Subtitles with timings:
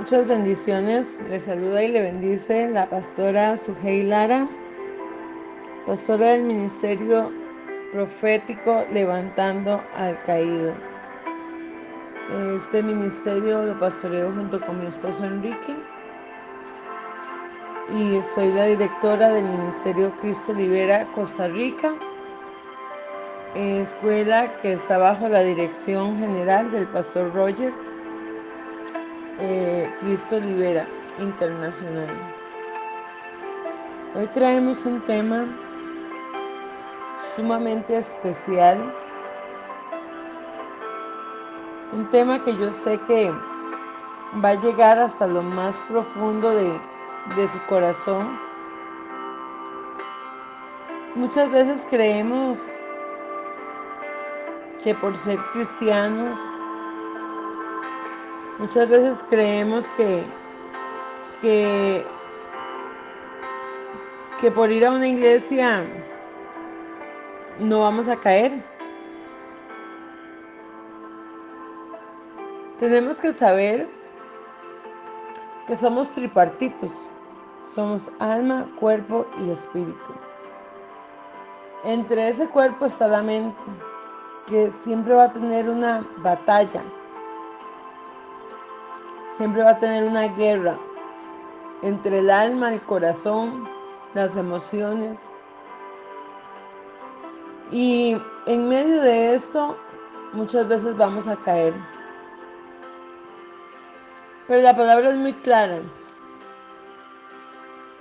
[0.00, 1.20] Muchas bendiciones.
[1.28, 4.48] Le saluda y le bendice la pastora Sujei Lara,
[5.86, 7.30] pastora del Ministerio
[7.92, 10.72] Profético Levantando al Caído.
[12.54, 15.76] Este ministerio lo pastoreo junto con mi esposo Enrique
[17.90, 21.94] y soy la directora del Ministerio Cristo Libera Costa Rica,
[23.54, 27.89] escuela que está bajo la dirección general del pastor Roger
[29.40, 30.86] eh, Cristo Libera
[31.18, 32.08] Internacional.
[34.14, 35.46] Hoy traemos un tema
[37.34, 38.94] sumamente especial,
[41.92, 43.32] un tema que yo sé que
[44.44, 46.78] va a llegar hasta lo más profundo de,
[47.36, 48.38] de su corazón.
[51.14, 52.58] Muchas veces creemos
[54.84, 56.38] que por ser cristianos,
[58.60, 60.22] muchas veces creemos que,
[61.40, 62.06] que,
[64.38, 65.84] que por ir a una iglesia
[67.58, 68.62] no vamos a caer.
[72.78, 73.88] Tenemos que saber
[75.66, 76.92] que somos tripartitos.
[77.62, 80.14] Somos alma, cuerpo y espíritu.
[81.84, 83.62] Entre ese cuerpo está la mente,
[84.46, 86.82] que siempre va a tener una batalla.
[89.40, 90.78] Siempre va a tener una guerra
[91.80, 93.66] entre el alma, el corazón,
[94.12, 95.30] las emociones.
[97.70, 99.78] Y en medio de esto,
[100.34, 101.72] muchas veces vamos a caer.
[104.46, 105.80] Pero la palabra es muy clara.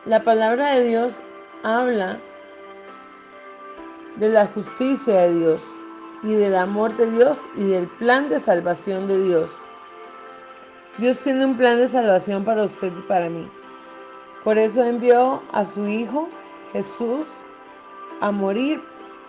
[0.03, 1.23] La palabra de Dios
[1.63, 2.19] habla
[4.17, 5.71] de la justicia de Dios
[6.21, 9.65] y del amor de Dios y del plan de salvación de Dios.
[11.00, 13.50] Dios tiene un plan de salvación para usted y para mí.
[14.44, 16.28] Por eso envió a su Hijo
[16.73, 17.41] Jesús
[18.19, 18.81] a morir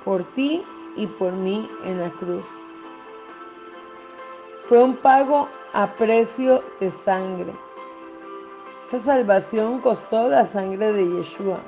[0.05, 0.65] por ti
[0.97, 2.47] y por mí en la cruz.
[4.65, 7.53] Fue un pago a precio de sangre.
[8.83, 11.61] Esa salvación costó la sangre de Yeshua.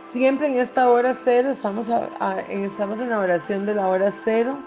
[0.00, 4.58] Siempre en esta hora cero estamos, en la oración de la hora cero,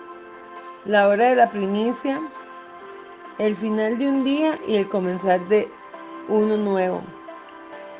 [0.85, 2.21] la hora de la primicia,
[3.37, 5.69] el final de un día y el comenzar de
[6.27, 7.01] uno nuevo.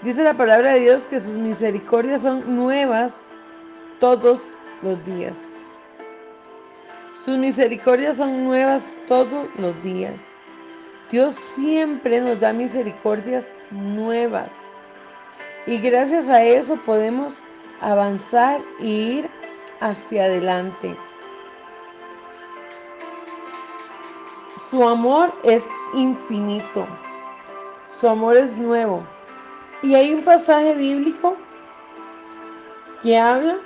[0.02, 3.14] Dice la palabra de Dios que sus misericordias son nuevas
[4.00, 4.42] todos
[4.82, 5.36] los días.
[7.24, 10.22] Sus misericordias son nuevas todos los días.
[11.12, 14.52] Dios siempre nos da misericordias nuevas.
[15.66, 17.34] Y gracias a eso podemos
[17.82, 19.30] avanzar e ir
[19.80, 20.96] hacia adelante.
[24.70, 26.88] Su amor es infinito.
[27.88, 29.04] Su amor es nuevo.
[29.84, 31.36] Y hay un pasaje bíblico
[33.04, 33.58] que habla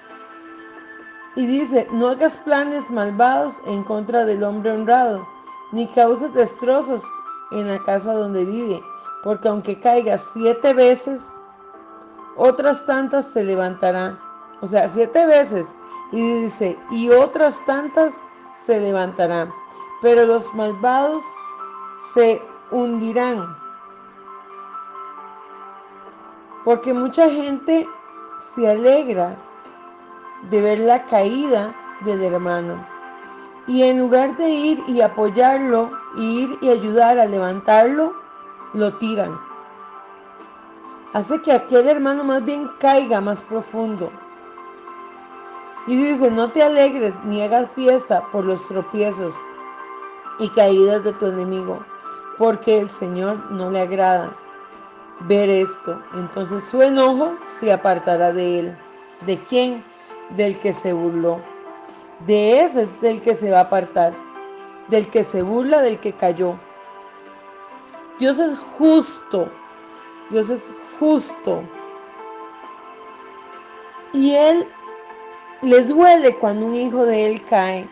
[1.36, 5.26] y dice, no hagas planes malvados en contra del hombre honrado,
[5.72, 7.02] ni causes destrozos
[7.52, 8.84] en la casa donde vive,
[9.24, 11.26] porque aunque caiga siete veces,
[12.36, 14.20] otras tantas se levantarán.
[14.62, 15.68] O sea, siete veces.
[16.12, 18.22] Y dice, y otras tantas
[18.66, 19.54] se levantarán.
[20.02, 21.24] Pero los malvados
[22.14, 23.58] se hundirán.
[26.64, 27.88] Porque mucha gente
[28.40, 29.38] se alegra
[30.50, 32.86] de ver la caída del hermano.
[33.68, 38.14] Y en lugar de ir y apoyarlo, ir y ayudar a levantarlo,
[38.74, 39.50] lo tiran
[41.14, 44.12] hace que aquel hermano más bien caiga más profundo.
[45.88, 49.34] Y dice, no te alegres ni hagas fiesta por los tropiezos
[50.40, 51.84] y caídas de tu enemigo,
[52.38, 54.36] porque el Señor no le agrada
[55.22, 56.02] ver esto.
[56.14, 58.78] Entonces su enojo se apartará de él.
[59.26, 59.84] ¿De quién?
[60.32, 61.40] Del que se burló.
[62.26, 64.14] De ese es del que se va a apartar.
[64.88, 66.56] Del que se burla, del que cayó.
[68.20, 69.50] Dios es justo.
[70.30, 71.64] Dios es justo.
[74.14, 74.68] Y él
[75.62, 77.88] le duele cuando un hijo de él cae.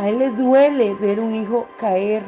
[0.00, 2.22] A él le duele ver un hijo caer.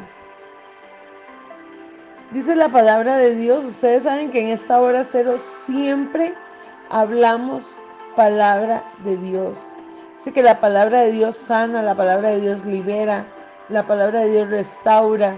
[2.29, 6.35] Dice la palabra de Dios, ustedes saben que en esta hora cero siempre
[6.91, 7.77] hablamos
[8.15, 9.57] palabra de Dios.
[10.17, 13.25] Dice que la palabra de Dios sana, la palabra de Dios libera,
[13.69, 15.35] la palabra de Dios restaura.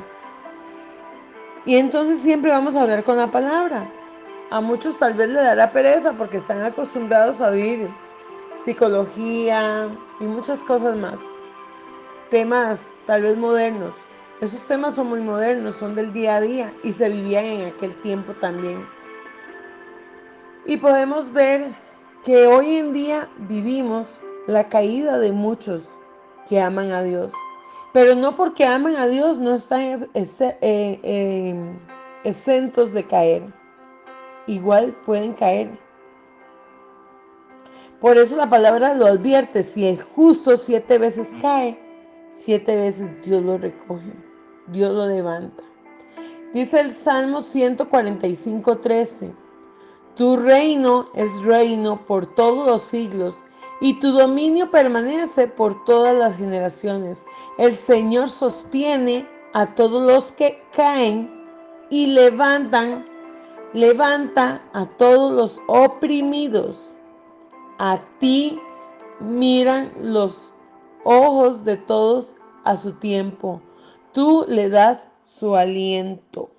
[1.64, 3.90] Y entonces siempre vamos a hablar con la palabra.
[4.52, 7.90] A muchos tal vez le dará pereza porque están acostumbrados a oír
[8.56, 9.88] psicología
[10.20, 11.22] y muchas cosas más.
[12.30, 13.95] Temas tal vez modernos.
[14.42, 17.95] Esos temas son muy modernos, son del día a día y se vivían en aquel
[18.01, 18.86] tiempo también.
[20.66, 21.74] Y podemos ver
[22.24, 26.00] que hoy en día vivimos la caída de muchos
[26.50, 27.31] que aman a Dios.
[27.94, 30.10] Pero no porque aman a Dios no están
[32.24, 33.44] exentos de caer.
[34.48, 35.80] Igual pueden caer.
[38.01, 41.80] Por eso la palabra lo advierte, si el justo siete veces cae,
[42.38, 44.14] siete veces Dios lo recoge,
[44.68, 45.64] Dios lo levanta.
[46.54, 49.34] Dice el Salmo 145, 13,
[50.16, 53.36] Tu reino es reino por todos los siglos
[53.82, 57.26] y tu dominio permanece por todas las generaciones.
[57.58, 61.30] El Señor sostiene a todos los que caen
[61.90, 63.06] y levantan,
[63.74, 66.96] levanta a todos los oprimidos.
[67.80, 68.60] A ti
[69.20, 70.54] miran los
[71.06, 72.36] ojos de todos
[72.66, 73.62] a su tiempo.
[74.12, 76.50] Tú le das su aliento.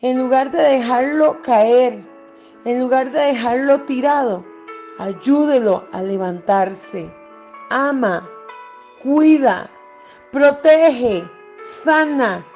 [0.00, 2.04] En lugar de dejarlo caer,
[2.64, 4.44] en lugar de dejarlo tirado,
[4.98, 7.10] ayúdelo a levantarse.
[7.70, 8.28] Ama,
[9.02, 9.68] cuida,
[10.30, 12.46] protege, sana.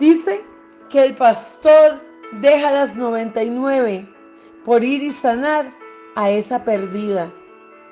[0.00, 0.42] Dice
[0.88, 2.00] que el pastor
[2.40, 4.08] deja las 99
[4.64, 5.72] por ir y sanar
[6.14, 7.32] a esa perdida,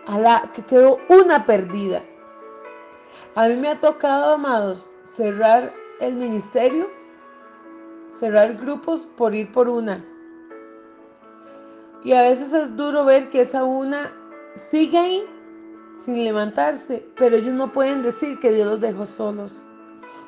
[0.07, 2.03] a la que quedó una perdida.
[3.37, 6.89] A mí me ha tocado, amados, cerrar el ministerio,
[8.09, 10.03] cerrar grupos por ir por una.
[12.03, 14.11] Y a veces es duro ver que esa una
[14.55, 15.27] sigue ahí
[15.99, 19.61] sin levantarse, pero ellos no pueden decir que Dios los dejó solos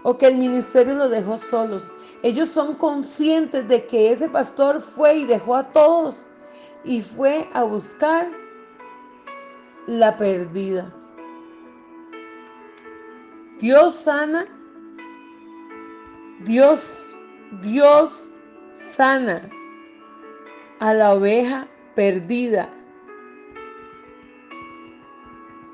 [0.03, 1.91] o que el ministerio los dejó solos.
[2.23, 6.27] Ellos son conscientes de que ese pastor fue y dejó a todos
[6.85, 8.31] y fue a buscar
[9.87, 10.98] la perdida.
[13.61, 14.45] Dios sana,
[16.45, 17.17] Dios,
[17.61, 18.31] Dios
[18.75, 19.51] sana
[20.79, 21.67] a la oveja
[21.97, 22.73] perdida.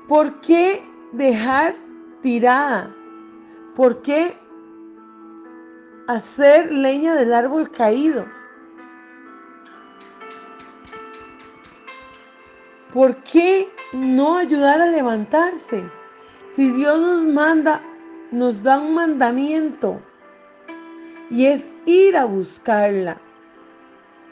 [0.07, 1.75] ¿Por qué dejar
[2.23, 2.91] tirada?
[3.75, 4.35] ¿Por qué
[6.07, 8.25] hacer leña del árbol caído?
[12.91, 15.83] ¿Por qué no ayudar a levantarse?
[16.55, 17.81] Si Dios nos manda,
[18.31, 20.01] nos da un mandamiento
[21.29, 23.17] y es ir a buscarla,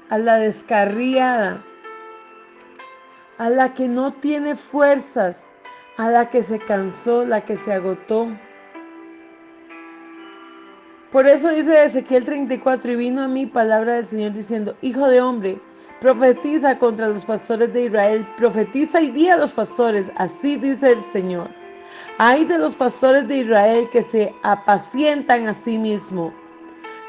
[0.09, 1.61] a la descarriada,
[3.39, 5.43] a la que no tiene fuerzas,
[5.97, 8.29] a la que se cansó, la que se agotó.
[11.11, 15.19] Por eso dice Ezequiel 34, y vino a mí palabra del Señor diciendo, Hijo de
[15.19, 15.59] hombre,
[15.99, 21.01] profetiza contra los pastores de Israel, profetiza y di a los pastores, así dice el
[21.01, 21.62] Señor.
[22.17, 26.33] Hay de los pastores de Israel que se apacientan a sí mismos.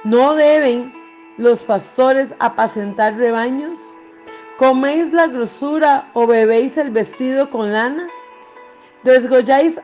[0.05, 0.93] ¿No deben
[1.37, 3.79] los pastores apacentar rebaños?
[4.59, 8.07] ¿Coméis la grosura o bebéis el vestido con lana?
[9.03, 9.81] ¿Desgolláis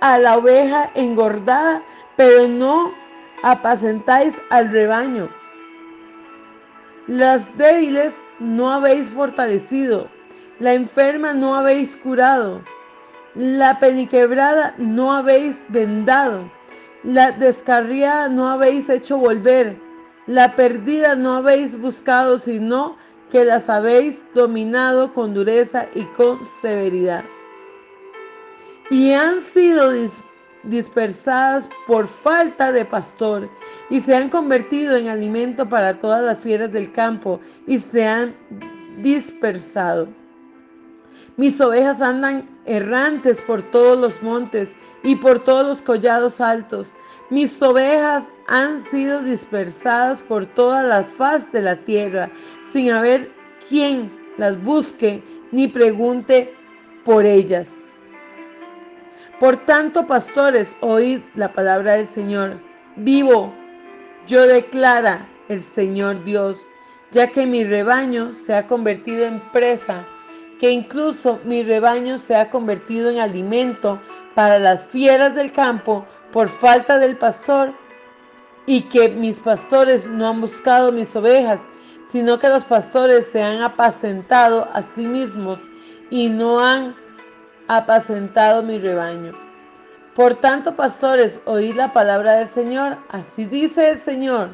[0.00, 1.82] a la oveja engordada,
[2.16, 2.92] pero no
[3.42, 5.28] apacentáis al rebaño.
[7.06, 10.08] Las débiles no habéis fortalecido,
[10.60, 12.62] la enferma no habéis curado,
[13.34, 16.50] la peniquebrada no habéis vendado,
[17.04, 19.76] la descarriada no habéis hecho volver,
[20.26, 22.96] la perdida no habéis buscado, sino
[23.30, 27.24] que las habéis dominado con dureza y con severidad.
[28.90, 29.92] Y han sido
[30.64, 33.48] dispersadas por falta de pastor
[33.90, 38.34] y se han convertido en alimento para todas las fieras del campo y se han
[39.02, 40.08] dispersado.
[41.38, 46.92] Mis ovejas andan errantes por todos los montes y por todos los collados altos.
[47.30, 52.28] Mis ovejas han sido dispersadas por toda la faz de la tierra,
[52.72, 53.30] sin haber
[53.68, 56.52] quien las busque ni pregunte
[57.04, 57.72] por ellas.
[59.38, 62.60] Por tanto, pastores, oíd la palabra del Señor.
[62.96, 63.54] Vivo,
[64.26, 66.68] yo declara el Señor Dios,
[67.12, 70.04] ya que mi rebaño se ha convertido en presa,
[70.58, 74.00] que incluso mi rebaño se ha convertido en alimento
[74.34, 77.72] para las fieras del campo por falta del pastor,
[78.68, 81.58] y que mis pastores no han buscado mis ovejas,
[82.10, 85.58] sino que los pastores se han apacentado a sí mismos
[86.10, 86.94] y no han
[87.68, 89.32] apacentado mi rebaño.
[90.14, 92.98] Por tanto, pastores, oíd la palabra del Señor.
[93.08, 94.50] Así dice el Señor.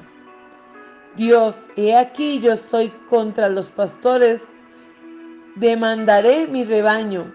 [1.16, 4.46] Dios, he aquí yo estoy contra los pastores.
[5.56, 7.32] Demandaré mi rebaño.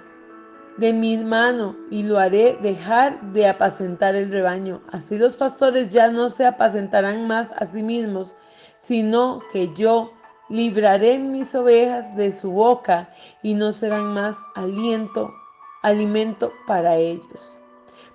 [0.75, 4.81] de mi mano y lo haré dejar de apacentar el rebaño.
[4.91, 8.33] Así los pastores ya no se apacentarán más a sí mismos,
[8.77, 10.13] sino que yo
[10.49, 13.09] libraré mis ovejas de su boca
[13.43, 15.33] y no serán más aliento,
[15.81, 17.59] alimento para ellos.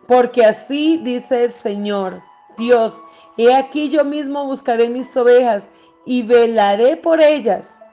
[0.06, 2.22] Porque así dice el Señor,
[2.56, 2.94] Dios,
[3.36, 5.70] he aquí yo mismo buscaré mis ovejas
[6.06, 7.83] y velaré por ellas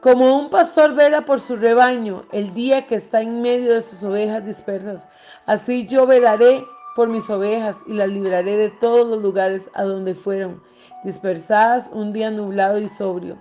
[0.00, 4.02] como un pastor vela por su rebaño el día que está en medio de sus
[4.04, 5.08] ovejas dispersas,
[5.46, 6.64] así yo velaré
[6.94, 10.62] por mis ovejas y las libraré de todos los lugares a donde fueron
[11.04, 13.38] dispersadas un día nublado y sobrio,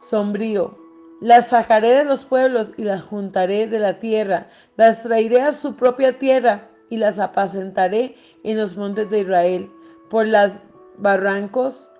[0.00, 0.78] sombrío.
[1.20, 5.74] Las sacaré de los pueblos y las juntaré de la tierra, las traeré a su
[5.74, 9.70] propia tierra y las apacentaré en los montes de Israel,
[10.10, 10.52] por los
[10.98, 11.90] barrancos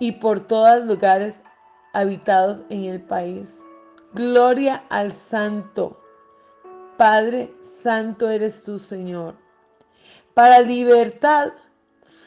[0.00, 1.42] y por todos lugares
[1.92, 3.60] habitados en el país.
[4.14, 5.98] Gloria al Santo.
[6.96, 9.34] Padre Santo eres tú, Señor.
[10.34, 11.52] Para libertad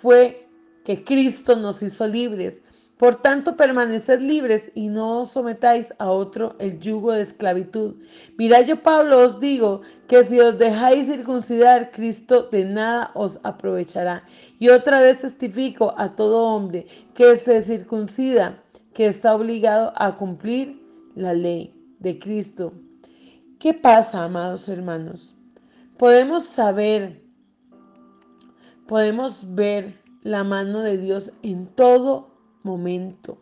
[0.01, 0.48] fue
[0.84, 2.62] que Cristo nos hizo libres.
[2.98, 7.95] Por tanto, permaneced libres y no os sometáis a otro el yugo de esclavitud.
[8.38, 14.24] Mirad, yo Pablo os digo que si os dejáis circuncidar, Cristo de nada os aprovechará.
[14.60, 18.63] Y otra vez testifico a todo hombre que se circuncida
[18.95, 20.81] que está obligado a cumplir
[21.15, 22.71] la ley de Cristo.
[23.59, 25.35] ¿Qué pasa, amados hermanos?
[25.97, 27.21] Podemos saber,
[28.87, 32.31] podemos ver la mano de Dios en todo
[32.63, 33.37] momento.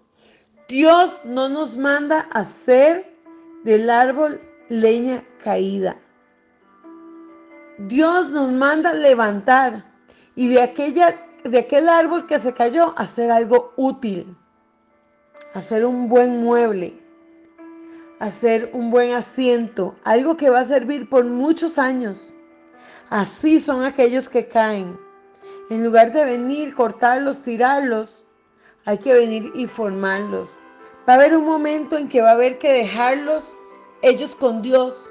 [0.67, 3.15] Dios no nos manda a hacer
[3.63, 6.00] del árbol leña caída.
[7.77, 9.86] Dios nos manda levantar
[10.36, 14.36] y de, aquella, de aquel árbol que se cayó hacer algo útil
[15.54, 17.00] hacer un buen mueble,
[18.20, 22.34] hacer un buen asiento, algo que va a servir por muchos años.
[23.10, 24.98] Así son aquellos que caen.
[25.70, 28.24] En lugar de venir, cortarlos, tirarlos,
[28.86, 30.50] hay que venir y formarlos.
[31.08, 33.56] Va a haber un momento en que va a haber que dejarlos
[34.02, 35.10] ellos con Dios,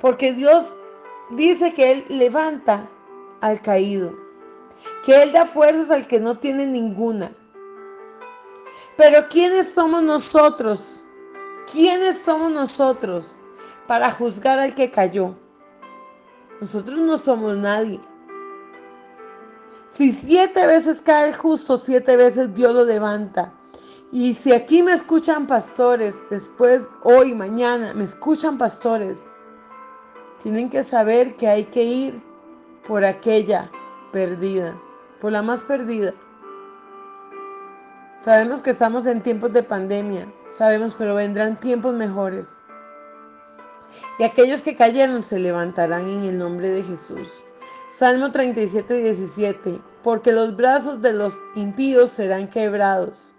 [0.00, 0.74] porque Dios
[1.30, 2.88] dice que Él levanta
[3.40, 4.14] al caído,
[5.04, 7.32] que Él da fuerzas al que no tiene ninguna.
[8.96, 11.04] Pero ¿quiénes somos nosotros?
[11.70, 13.36] ¿Quiénes somos nosotros
[13.86, 15.34] para juzgar al que cayó?
[16.60, 18.00] Nosotros no somos nadie.
[19.88, 23.52] Si siete veces cae el justo, siete veces Dios lo levanta.
[24.12, 29.28] Y si aquí me escuchan pastores, después, hoy, mañana, me escuchan pastores,
[30.42, 32.22] tienen que saber que hay que ir
[32.86, 33.70] por aquella
[34.12, 34.80] perdida,
[35.20, 36.14] por la más perdida.
[38.16, 42.48] Sabemos que estamos en tiempos de pandemia, sabemos, pero vendrán tiempos mejores.
[44.18, 47.44] Y aquellos que cayeron se levantarán en el nombre de Jesús.
[47.88, 49.80] Salmo 37, 17.
[50.02, 53.34] Porque los brazos de los impíos serán quebrados,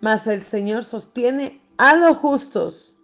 [0.00, 2.94] mas el Señor sostiene a los justos.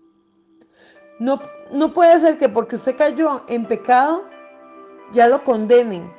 [1.18, 1.40] No,
[1.72, 4.24] no puede ser que porque usted cayó en pecado,
[5.12, 6.12] ya lo condenen.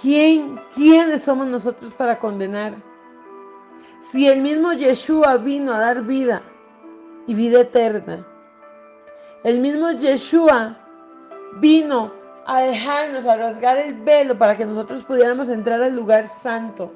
[0.00, 2.91] ¿Quién, quiénes somos nosotros para condenar?
[4.02, 6.42] Si el mismo Yeshua vino a dar vida
[7.28, 8.26] y vida eterna,
[9.44, 10.76] el mismo Yeshua
[11.60, 12.12] vino
[12.46, 16.92] a dejarnos, a rasgar el velo para que nosotros pudiéramos entrar al lugar santo,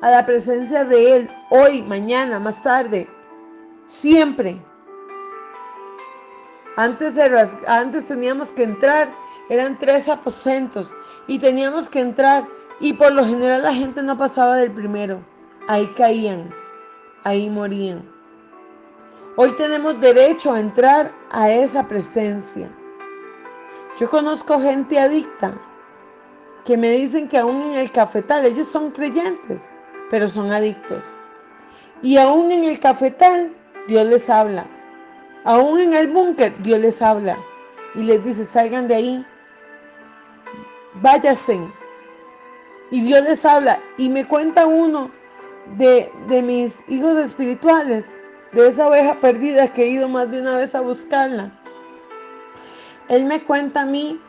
[0.00, 3.06] a la presencia de Él, hoy, mañana, más tarde,
[3.84, 4.58] siempre.
[6.78, 7.14] Antes,
[7.66, 9.10] antes teníamos que entrar,
[9.50, 10.96] eran tres aposentos
[11.26, 12.48] y teníamos que entrar
[12.80, 15.20] y por lo general la gente no pasaba del primero
[15.68, 16.52] ahí caían,
[17.24, 18.04] ahí morían.
[19.36, 22.70] Hoy tenemos derecho a entrar a esa presencia.
[23.98, 25.54] Yo conozco gente adicta
[26.64, 29.72] que me dicen que aún en el cafetal, ellos son creyentes,
[30.10, 31.04] pero son adictos.
[32.02, 33.54] Y aún en el cafetal,
[33.88, 34.66] Dios les habla.
[35.44, 37.38] Aún en el búnker, Dios les habla.
[37.94, 39.26] Y les dice, salgan de ahí,
[41.00, 41.60] váyanse.
[42.90, 43.80] Y Dios les habla.
[43.96, 45.10] Y me cuenta uno
[45.76, 48.14] de, mis hijos espirituales,
[48.52, 51.52] de esa oveja perdida que he ido más de una vez a buscarla.
[53.08, 54.20] Él me cuenta a mí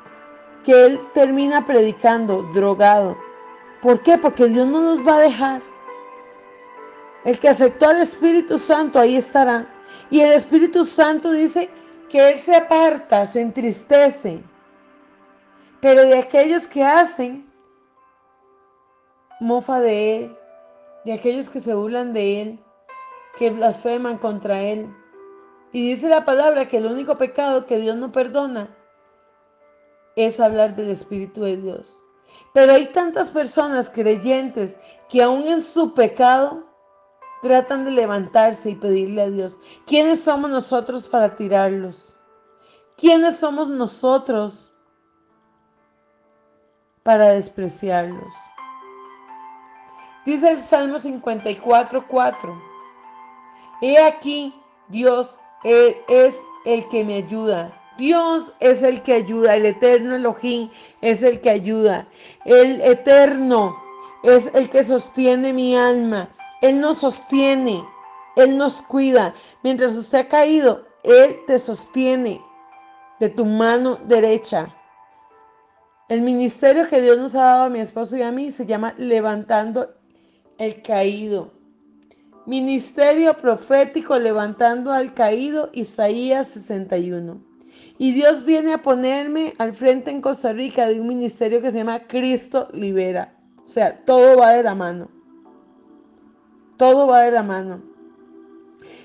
[0.64, 3.18] que él termina predicando drogado.
[3.82, 4.18] ¿Por qué?
[4.18, 5.62] Porque Dios no nos va a dejar.
[7.24, 9.68] El que aceptó al Espíritu Santo ahí estará.
[10.10, 11.70] Y el Espíritu Santo dice
[12.10, 14.42] que Él se aparta, se entristece.
[15.82, 17.46] Pero de aquellos que hacen
[19.40, 20.37] mofa de Él,
[21.08, 22.60] de aquellos que se burlan de Él,
[23.38, 24.94] que blasfeman contra Él.
[25.72, 28.76] Y dice la palabra que el único pecado que Dios no perdona
[30.18, 31.96] es hablar del Espíritu de Dios.
[32.54, 36.66] Pero hay tantas personas creyentes que aún en su pecado
[37.42, 39.58] tratan de levantarse y pedirle a Dios.
[39.86, 42.20] ¿Quiénes somos nosotros para tirarlos?
[42.98, 44.74] ¿Quiénes somos nosotros
[47.04, 48.34] para despreciarlos?
[50.28, 52.62] Dice el Salmo 54, 4.
[53.82, 54.54] He aquí,
[54.90, 57.74] Dios es el que me ayuda.
[57.98, 60.70] Dios es el que ayuda, el eterno Elohim
[61.00, 62.10] es el que ayuda.
[62.44, 63.74] El eterno
[64.24, 66.28] es el que sostiene mi alma.
[66.62, 67.82] Él nos sostiene,
[68.36, 69.34] Él nos cuida.
[69.64, 72.42] Mientras usted ha caído, Él te sostiene
[73.22, 74.76] de tu mano derecha.
[76.10, 78.94] El ministerio que Dios nos ha dado a mi esposo y a mí se llama
[78.98, 79.97] Levantando
[80.58, 81.52] el Caído.
[82.46, 87.42] Ministerio profético levantando al caído, Isaías 61.
[87.98, 91.80] Y Dios viene a ponerme al frente en Costa Rica de un ministerio que se
[91.80, 93.34] llama Cristo Libera.
[93.66, 95.10] O sea, todo va de la mano.
[96.78, 97.84] Todo va de la mano.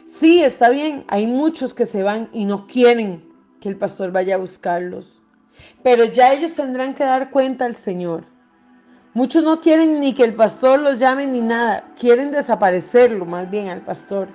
[0.07, 3.29] Sí, está bien, hay muchos que se van y no quieren
[3.61, 5.21] que el pastor vaya a buscarlos.
[5.83, 8.32] Pero ya ellos tendrán que dar cuenta al Señor.
[9.15, 13.69] Muchos no quieren ni que el pastor los llame ni nada, quieren desaparecerlo más bien
[13.69, 14.29] al pastor.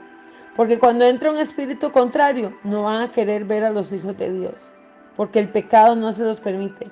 [0.55, 4.31] Porque cuando entra un espíritu contrario, no van a querer ver a los hijos de
[4.31, 4.53] Dios,
[5.15, 6.91] porque el pecado no se los permite.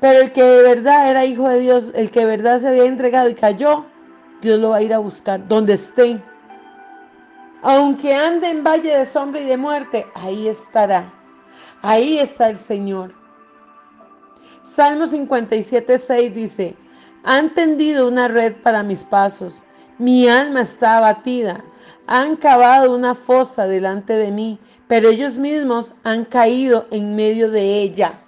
[0.00, 2.84] Pero el que de verdad era hijo de Dios, el que de verdad se había
[2.84, 3.84] entregado y cayó,
[4.40, 6.22] Dios lo va a ir a buscar donde esté.
[7.62, 11.12] Aunque ande en valle de sombra y de muerte, ahí estará.
[11.82, 13.12] Ahí está el Señor.
[14.62, 16.76] Salmo 57, 6 dice,
[17.24, 19.54] han tendido una red para mis pasos,
[19.98, 21.64] mi alma está abatida
[22.06, 27.80] han cavado una fosa delante de mí, pero ellos mismos han caído en medio de
[27.80, 28.20] ella.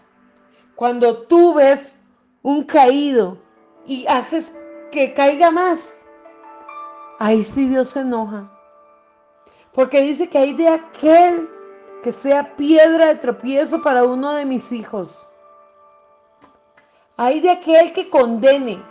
[0.75, 1.95] Cuando tú ves
[2.43, 3.39] un caído
[3.87, 4.53] y haces
[4.91, 6.07] que caiga más,
[7.19, 8.51] ahí sí Dios se enoja.
[9.73, 11.49] Porque dice que hay de aquel
[12.03, 15.26] que sea piedra de tropiezo para uno de mis hijos.
[17.17, 18.83] Hay de aquel que condene.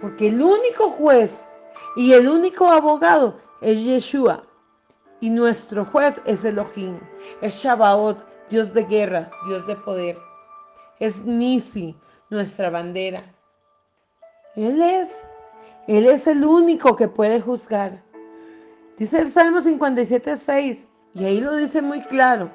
[0.00, 1.54] Porque el único juez
[1.96, 4.44] y el único abogado es Yeshua
[5.20, 6.98] y nuestro juez es Elohim,
[7.40, 8.18] es Shabaot,
[8.50, 10.18] Dios de guerra, Dios de poder.
[11.00, 11.96] Es Nisi,
[12.30, 13.24] nuestra bandera.
[14.56, 15.30] Él es,
[15.86, 18.02] Él es el único que puede juzgar.
[18.96, 22.50] Dice el Salmo 57, 6, y ahí lo dice muy claro.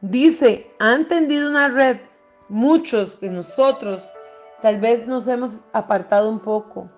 [0.00, 1.98] Dice, han tendido una red,
[2.52, 4.12] muchos de nosotros
[4.60, 6.90] tal vez nos hemos apartado un poco,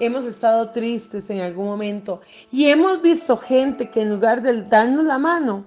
[0.00, 5.04] hemos estado tristes en algún momento y hemos visto gente que en lugar de darnos
[5.04, 5.64] la mano,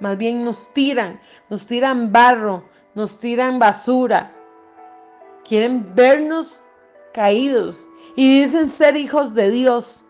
[0.00, 2.64] más bien nos tiran, nos tiran barro,
[2.94, 4.34] nos tiran basura.
[5.46, 6.54] Quieren vernos
[7.12, 10.00] caídos y dicen ser hijos de Dios.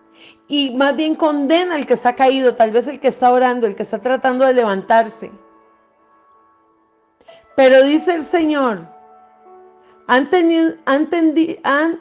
[0.46, 3.74] Y más bien condena al que está caído, tal vez el que está orando, el
[3.74, 5.33] que está tratando de levantarse.
[7.56, 8.86] Pero dice el Señor,
[10.06, 10.28] han,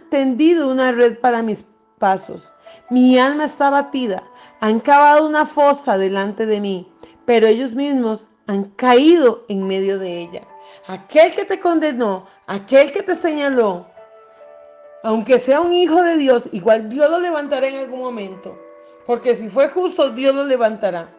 [0.10, 1.68] tendido una red para mis
[2.00, 2.52] pasos.
[2.90, 4.24] Mi alma está batida.
[4.62, 6.92] Han cavado una fosa delante de mí,
[7.26, 10.48] pero ellos mismos han caído en medio de ella.
[10.88, 13.86] Aquel que te condenó, aquel que te señaló,
[15.04, 18.58] aunque sea un hijo de Dios, igual Dios lo levantará en algún momento.
[19.06, 21.10] Porque si fue justo, Dios lo levantará.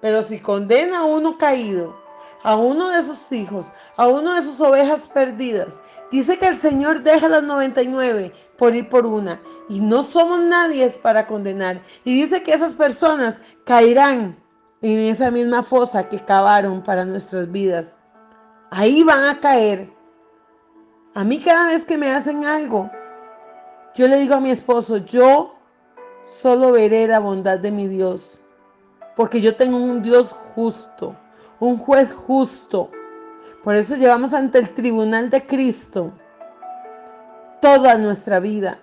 [0.00, 1.96] Pero si condena a uno caído,
[2.42, 7.02] a uno de sus hijos, a uno de sus ovejas perdidas, Dice que el Señor
[7.02, 9.40] deja las 99 por ir por una.
[9.68, 11.82] Y no somos nadie para condenar.
[12.04, 14.38] Y dice que esas personas caerán
[14.80, 17.98] en esa misma fosa que cavaron para nuestras vidas.
[18.70, 19.92] Ahí van a caer.
[21.14, 22.90] A mí cada vez que me hacen algo,
[23.94, 25.54] yo le digo a mi esposo, yo
[26.24, 28.40] solo veré la bondad de mi Dios.
[29.14, 31.14] Porque yo tengo un Dios justo,
[31.60, 32.90] un juez justo
[33.68, 36.12] por eso llevamos ante el tribunal de Cristo
[37.60, 38.78] toda nuestra vida,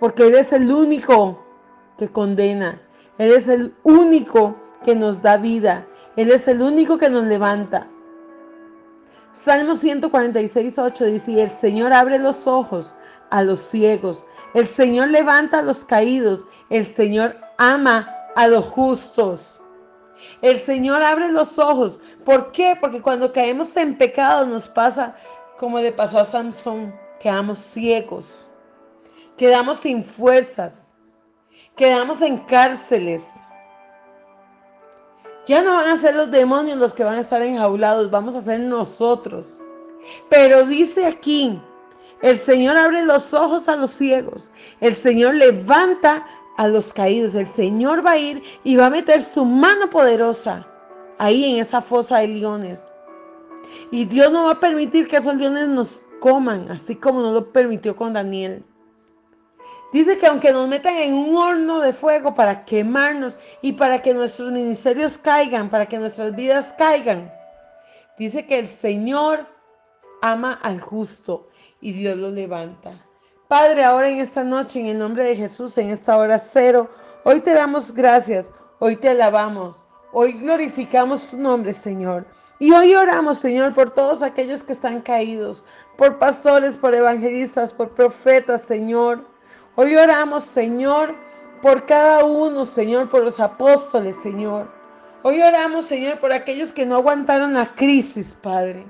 [0.00, 1.44] porque Él es el único
[1.98, 2.80] que condena,
[3.18, 7.86] Él es el único que nos da vida, Él es el único que nos levanta.
[9.32, 12.94] Salmo 146, 8 dice, el Señor abre los ojos
[13.30, 19.60] a los ciegos, el Señor levanta a los caídos, el Señor ama a los justos.
[20.42, 22.00] El Señor abre los ojos.
[22.24, 22.76] ¿Por qué?
[22.80, 25.16] Porque cuando caemos en pecado nos pasa
[25.58, 26.94] como le pasó a Sansón.
[27.20, 28.48] Quedamos ciegos.
[29.36, 30.88] Quedamos sin fuerzas.
[31.76, 33.26] Quedamos en cárceles.
[35.46, 38.40] Ya no van a ser los demonios los que van a estar enjaulados, vamos a
[38.40, 39.54] ser nosotros.
[40.28, 41.60] Pero dice aquí,
[42.22, 44.50] el Señor abre los ojos a los ciegos,
[44.80, 46.26] el Señor levanta
[46.56, 50.66] a los caídos, el Señor va a ir y va a meter su mano poderosa
[51.18, 52.84] ahí en esa fosa de leones.
[53.90, 57.52] Y Dios no va a permitir que esos leones nos coman, así como nos lo
[57.52, 58.64] permitió con Daniel.
[59.92, 64.14] Dice que aunque nos metan en un horno de fuego para quemarnos y para que
[64.14, 67.32] nuestros ministerios caigan, para que nuestras vidas caigan,
[68.18, 69.46] dice que el Señor
[70.22, 71.48] ama al justo
[71.80, 73.06] y Dios lo levanta.
[73.48, 76.88] Padre, ahora en esta noche, en el nombre de Jesús, en esta hora cero,
[77.24, 82.26] hoy te damos gracias, hoy te alabamos, hoy glorificamos tu nombre, Señor.
[82.58, 85.64] Y hoy oramos, Señor, por todos aquellos que están caídos,
[85.96, 89.24] por pastores, por evangelistas, por profetas, Señor
[89.78, 91.14] Hoy oramos, Señor,
[91.60, 94.72] por cada uno, Señor, por los apóstoles, Señor.
[95.22, 98.86] Hoy oramos, Señor, por aquellos que no aguantaron la crisis, Padre.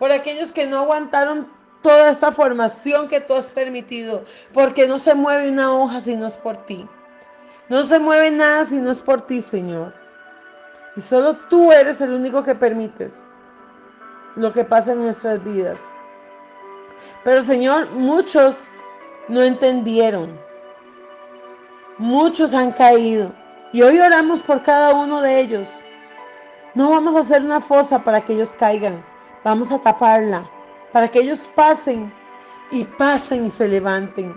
[0.00, 1.46] Por aquellos que no aguantaron
[1.86, 4.24] toda esta formación que tú has permitido.
[4.52, 6.86] Porque no se mueve una hoja si no es por ti.
[7.68, 9.94] No se mueve nada si no es por ti, Señor.
[10.96, 13.24] Y solo tú eres el único que permites
[14.34, 15.80] lo que pasa en nuestras vidas.
[17.22, 18.56] Pero, Señor, muchos
[19.28, 20.38] no entendieron.
[21.98, 23.32] Muchos han caído
[23.72, 25.68] y hoy oramos por cada uno de ellos.
[26.74, 29.02] No vamos a hacer una fosa para que ellos caigan,
[29.44, 30.50] vamos a taparla
[30.92, 32.12] para que ellos pasen
[32.70, 34.36] y pasen y se levanten.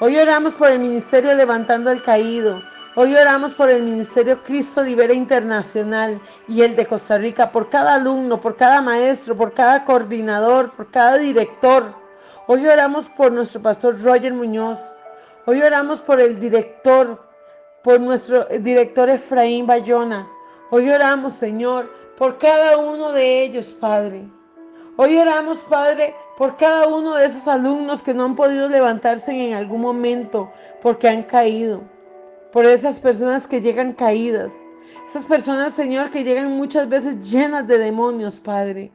[0.00, 2.62] Hoy oramos por el ministerio levantando al caído.
[2.96, 7.94] Hoy oramos por el ministerio Cristo Libera Internacional y el de Costa Rica, por cada
[7.94, 12.06] alumno, por cada maestro, por cada coordinador, por cada director
[12.48, 14.78] Hoy oramos por nuestro pastor Roger Muñoz.
[15.46, 17.20] Hoy oramos por el director,
[17.82, 20.28] por nuestro director Efraín Bayona.
[20.70, 24.30] Hoy oramos, Señor, por cada uno de ellos, Padre.
[24.96, 29.54] Hoy oramos, Padre, por cada uno de esos alumnos que no han podido levantarse en
[29.54, 30.50] algún momento
[30.82, 31.82] porque han caído.
[32.52, 34.52] Por esas personas que llegan caídas.
[35.06, 38.90] Esas personas, Señor, que llegan muchas veces llenas de demonios, Padre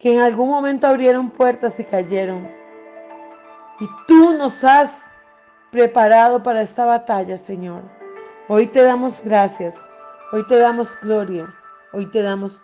[0.00, 2.50] que en algún momento abrieron puertas y cayeron.
[3.78, 5.10] Y tú nos has
[5.70, 7.82] preparado para esta batalla, Señor.
[8.48, 9.76] Hoy te damos gracias,
[10.32, 11.54] hoy te damos gloria,
[11.92, 12.58] hoy te damos